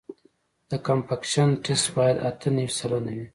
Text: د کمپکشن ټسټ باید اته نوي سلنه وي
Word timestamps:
د 0.69 0.71
کمپکشن 0.87 1.49
ټسټ 1.63 1.85
باید 1.97 2.17
اته 2.29 2.47
نوي 2.55 2.71
سلنه 2.79 3.11
وي 3.17 3.27